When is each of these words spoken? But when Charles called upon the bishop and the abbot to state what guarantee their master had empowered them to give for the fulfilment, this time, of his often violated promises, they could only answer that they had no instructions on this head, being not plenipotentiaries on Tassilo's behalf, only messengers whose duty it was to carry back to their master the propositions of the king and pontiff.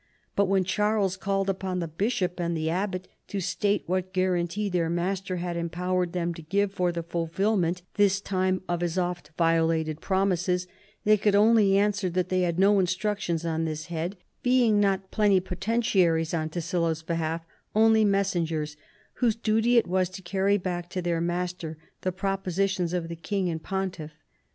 But 0.35 0.45
when 0.47 0.63
Charles 0.63 1.15
called 1.15 1.47
upon 1.47 1.77
the 1.77 1.87
bishop 1.87 2.39
and 2.39 2.57
the 2.57 2.71
abbot 2.71 3.07
to 3.27 3.39
state 3.39 3.83
what 3.85 4.13
guarantee 4.13 4.67
their 4.67 4.89
master 4.89 5.35
had 5.35 5.55
empowered 5.55 6.11
them 6.11 6.33
to 6.33 6.41
give 6.41 6.71
for 6.73 6.91
the 6.91 7.03
fulfilment, 7.03 7.83
this 7.97 8.19
time, 8.19 8.63
of 8.67 8.81
his 8.81 8.97
often 8.97 9.31
violated 9.37 10.01
promises, 10.01 10.65
they 11.03 11.17
could 11.17 11.35
only 11.35 11.77
answer 11.77 12.09
that 12.09 12.29
they 12.29 12.41
had 12.41 12.57
no 12.57 12.79
instructions 12.79 13.45
on 13.45 13.65
this 13.65 13.85
head, 13.93 14.17
being 14.41 14.79
not 14.79 15.11
plenipotentiaries 15.11 16.33
on 16.33 16.49
Tassilo's 16.49 17.03
behalf, 17.03 17.45
only 17.75 18.03
messengers 18.03 18.77
whose 19.21 19.35
duty 19.35 19.77
it 19.77 19.85
was 19.85 20.09
to 20.09 20.23
carry 20.23 20.57
back 20.57 20.89
to 20.89 21.03
their 21.03 21.21
master 21.21 21.77
the 22.01 22.11
propositions 22.11 22.91
of 22.91 23.07
the 23.07 23.15
king 23.15 23.49
and 23.49 23.61
pontiff. 23.61 24.09